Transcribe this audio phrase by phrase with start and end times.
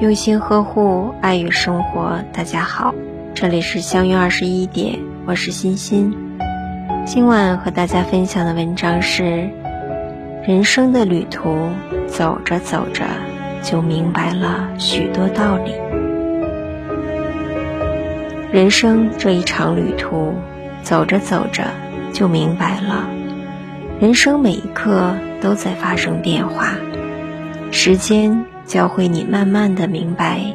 [0.00, 2.20] 用心呵护，爱与生活。
[2.32, 2.94] 大家好，
[3.34, 6.14] 这里是相约二十一点，我是欣欣。
[7.04, 9.50] 今晚和大家分享的文章是：
[10.46, 11.68] 人生的旅途，
[12.06, 13.06] 走着走着
[13.60, 15.72] 就明白了许多道理。
[18.52, 20.32] 人生这一场旅途，
[20.84, 21.64] 走着走着
[22.12, 23.08] 就明白了，
[23.98, 26.76] 人生每一刻都在发生变化，
[27.72, 28.44] 时间。
[28.68, 30.54] 教会你慢慢的明白，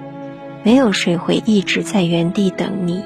[0.62, 3.04] 没有谁会一直在原地等你。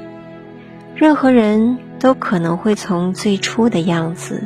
[0.95, 4.43] 任何人都可能会从最初的样子，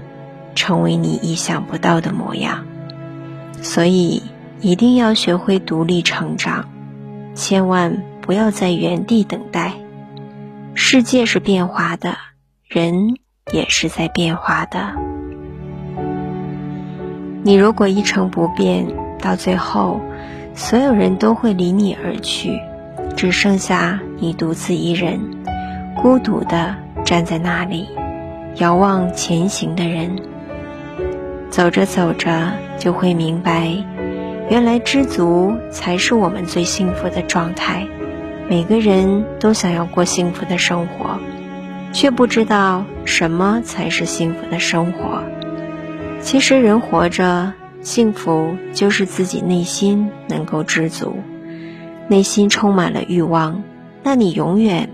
[0.53, 2.66] 成为你意想不到的模样。
[3.63, 4.21] 所以
[4.59, 6.69] 一定要学会独立成长，
[7.33, 9.73] 千万不要在原地等待。
[10.75, 12.17] 世界是变化的，
[12.67, 13.16] 人
[13.52, 14.93] 也是在变化的。
[17.41, 18.85] 你如果一成不变，
[19.19, 19.99] 到最后。
[20.53, 22.59] 所有人都会离你而去，
[23.15, 25.19] 只剩下你独自一人，
[26.02, 27.88] 孤独的站在那里，
[28.55, 30.17] 遥望前行的人。
[31.49, 33.69] 走着走着，就会明白，
[34.49, 37.88] 原来知足才是我们最幸福的状态。
[38.49, 41.19] 每个人都想要过幸福的生活，
[41.93, 45.23] 却不知道什么才是幸福的生活。
[46.21, 47.53] 其实，人活着。
[47.81, 51.15] 幸福就是自己内心能够知足，
[52.07, 53.63] 内心充满了欲望，
[54.03, 54.89] 那你永远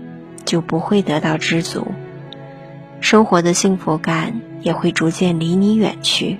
[0.46, 1.88] 就不会得到知足，
[3.00, 6.38] 生活的幸福感也会逐渐离你远去，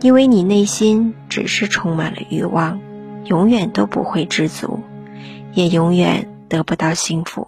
[0.00, 2.80] 因为你内心只是充满了欲望，
[3.26, 4.80] 永远都不会知足，
[5.54, 7.46] 也永远得不到幸福。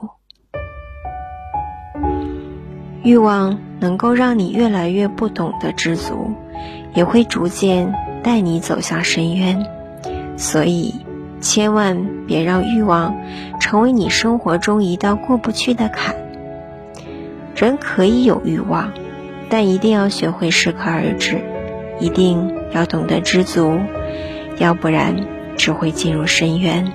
[3.02, 6.34] 欲望能够让你越来越不懂得知足。
[6.94, 9.66] 也会逐渐带你走向深渊，
[10.36, 10.94] 所以
[11.40, 13.14] 千万别让欲望
[13.60, 16.14] 成为你生活中一道过不去的坎。
[17.56, 18.92] 人可以有欲望，
[19.48, 21.40] 但一定要学会适可而止，
[22.00, 23.78] 一定要懂得知足，
[24.58, 25.16] 要不然
[25.56, 26.92] 只会进入深渊。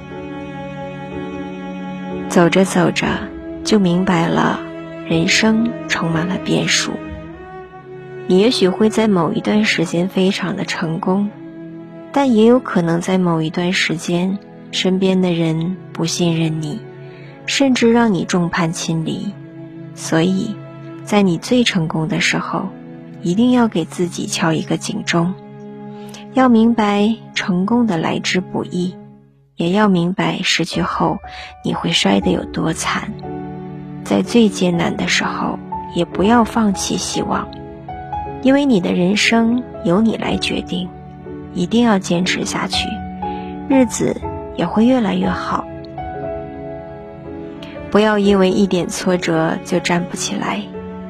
[2.28, 3.08] 走着走着，
[3.64, 4.60] 就明白了，
[5.08, 6.92] 人生充满了变数。
[8.30, 11.32] 你也许会在某一段时间非常的成功，
[12.12, 14.38] 但也有可能在某一段时间，
[14.70, 16.80] 身边的人不信任你，
[17.48, 19.34] 甚至让你众叛亲离。
[19.96, 20.56] 所以，
[21.04, 22.68] 在你最成功的时候，
[23.24, 25.34] 一定要给自己敲一个警钟，
[26.36, 28.96] 要明白成功的来之不易，
[29.56, 31.18] 也要明白失去后
[31.66, 33.12] 你会摔得有多惨。
[34.04, 35.58] 在最艰难的时候，
[35.96, 37.50] 也不要放弃希望。
[38.42, 40.90] 因为你的人生由你来决定，
[41.54, 42.88] 一定要坚持下去，
[43.70, 44.20] 日子
[44.56, 45.66] 也会越来越好。
[47.92, 50.62] 不要因为一点挫折就站不起来，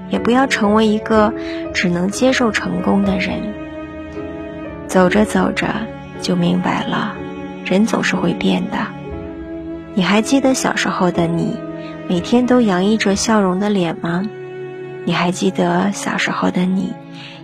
[0.10, 1.34] 也不要成为一个
[1.74, 3.54] 只能接受成功的人。
[4.88, 5.68] 走着走着
[6.22, 7.16] 就明白了，
[7.64, 8.78] 人总是会变的。
[9.94, 11.58] 你还记得小时候的你，
[12.08, 14.28] 每天都洋溢着笑容的脸吗？
[15.06, 16.94] 你还记得小时候的你？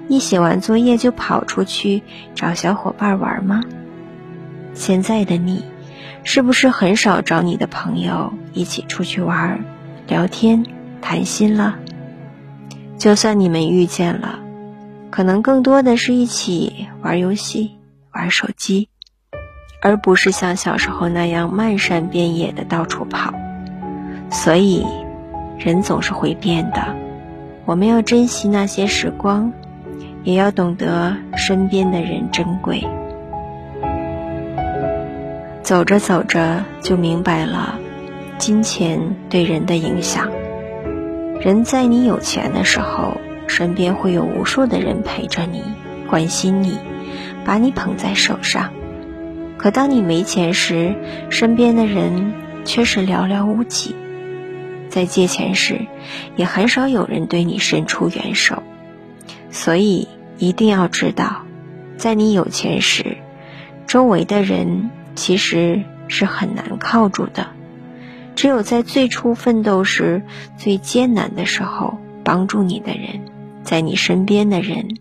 [0.08, 2.04] 一写完作业就跑出去
[2.36, 3.64] 找小伙伴玩吗？
[4.74, 5.64] 现在的你，
[6.24, 9.66] 是不是很少找你的朋友一起出去玩、
[10.08, 10.64] 聊天、
[11.02, 11.80] 谈心了？
[13.00, 14.40] 就算你们遇见了，
[15.10, 17.78] 可能更多的是一起玩游戏、
[18.12, 18.90] 玩手机，
[19.82, 23.34] 而不是像小时候那样漫山遍野的到处跑。
[24.30, 24.86] 所以，
[25.58, 26.96] 人总是会变的，
[27.66, 29.52] 我们要珍惜那些时光。
[30.24, 32.84] 也要懂得身边的人珍贵。
[35.62, 37.78] 走着走着就明白了，
[38.40, 40.32] 金钱对人的影响。
[41.40, 45.62] 人在你有钱的时候，身边会有无数的人陪着你，
[46.10, 46.80] 关心你，
[47.46, 48.72] 把你捧在手上。
[49.58, 50.96] 可当你没钱时，
[51.30, 52.34] 身边的人
[52.64, 53.96] 却是寥寥无几。
[54.96, 55.86] 在借钱时，
[56.38, 58.64] 也很少有人对你伸出援手。
[59.52, 60.08] 所以。
[60.38, 61.44] 一定要知道，
[61.96, 63.16] 在你有钱时，
[63.88, 67.48] 周围的人其实是很难靠住的。
[68.36, 70.24] 只有在最初奋斗时、
[70.58, 73.22] 最艰难的时候，帮助你的人，
[73.64, 74.98] 在你身边的人，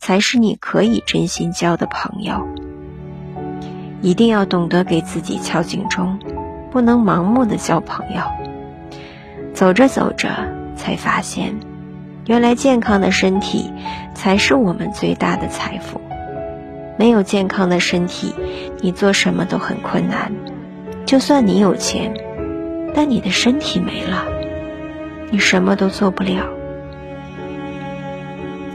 [0.00, 2.48] 才是你可以真心交的朋友。
[4.02, 6.18] 一定要懂得给自己敲警钟，
[6.72, 8.43] 不能盲目的交朋友。
[9.54, 10.28] 走着走着，
[10.76, 11.54] 才发现。
[12.26, 13.70] 原来健康的身体
[14.14, 16.00] 才是我们最大的财富。
[16.98, 18.34] 没有健康的身体，
[18.80, 20.32] 你做什么都很困难。
[21.06, 22.14] 就算你有钱，
[22.94, 24.24] 但你的身体没了，
[25.30, 26.48] 你什么都做不了。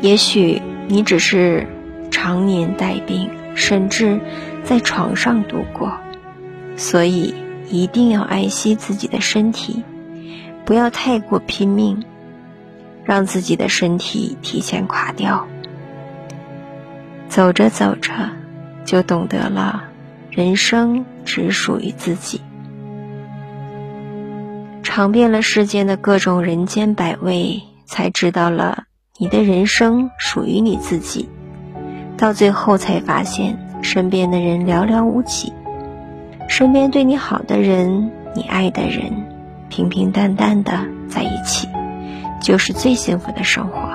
[0.02, 1.68] 也许你只是
[2.12, 4.20] 常年带病，甚至
[4.64, 5.92] 在床上度过，
[6.78, 7.34] 所以
[7.70, 9.84] 一定要爱惜自己的身体，
[10.70, 12.04] 不要太过拼命，
[13.04, 15.48] 让自己的身体提前垮掉。
[17.28, 18.14] 走着走着，
[18.86, 19.86] 就懂得了，
[20.30, 22.40] 人生只属于自己。
[24.84, 28.84] 尝遍了世间的各种人间百味，才知道了。
[29.18, 31.28] 你的人生属于你自己，
[32.16, 35.52] 到最后才发现身边的人寥寥无几，
[36.48, 39.12] 身边对你好的人，你爱的人，
[39.70, 41.70] 平平淡淡的在一起，
[42.42, 43.90] 就是最幸福的生活。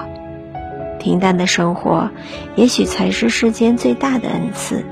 [0.99, 2.11] 平淡的生活，
[2.57, 4.85] 也许才是世间最大的恩赐。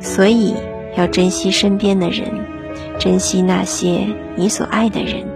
[0.00, 0.54] 所以
[0.96, 2.30] 要珍惜身边的人，
[2.98, 4.06] 珍惜那些
[4.36, 5.26] 你所爱的人，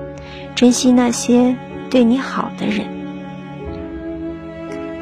[0.54, 1.56] 珍惜那些
[1.90, 2.86] 对你好的人。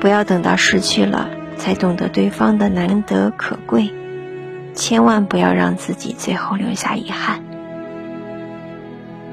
[0.01, 1.29] 不要等到失去了
[1.59, 3.91] 才懂得对方的难得可贵，
[4.75, 7.45] 千万不要让自己最后留下遗憾。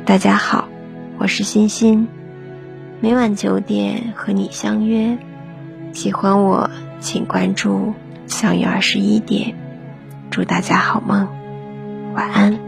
[0.07, 0.69] 大家好，
[1.17, 2.07] 我是欣欣，
[3.01, 5.17] 每晚九点和你相约。
[5.91, 6.69] 喜欢我，
[7.01, 7.93] 请关注
[8.25, 9.53] 相约二十一点。
[10.31, 11.27] 祝大家好梦，
[12.13, 12.66] 晚安。